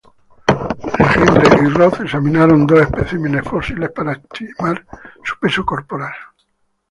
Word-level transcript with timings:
Legendre 0.97 1.63
y 1.63 1.69
Roth 1.69 2.01
examinaron 2.01 2.65
dos 2.65 2.81
especímenes 2.81 3.43
fósiles 3.47 3.91
para 3.91 4.13
estimar 4.13 4.83
su 5.23 5.39
peso 5.39 5.63
corporal. 5.63 6.15